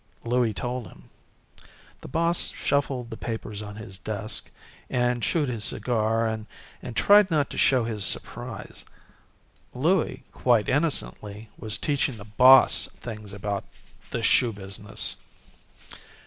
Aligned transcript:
Louie 0.23 0.51
told 0.51 0.87
him. 0.87 1.11
The 2.01 2.07
boss 2.07 2.49
shuffled 2.49 3.11
the 3.11 3.17
papers 3.17 3.61
on 3.61 3.75
his 3.75 3.99
desk, 3.99 4.49
and 4.89 5.21
chewed 5.21 5.47
his 5.47 5.63
cigar, 5.63 6.25
and 6.25 6.47
tried 6.95 7.29
not 7.29 7.51
to 7.51 7.57
show 7.59 7.83
his 7.83 8.03
surprise. 8.03 8.83
Louie, 9.75 10.23
quite 10.31 10.67
innocently, 10.67 11.49
was 11.55 11.77
teaching 11.77 12.17
the 12.17 12.25
boss 12.25 12.87
things 12.97 13.31
about 13.31 13.63
the 14.09 14.23
shoe 14.23 14.51
business. 14.51 15.17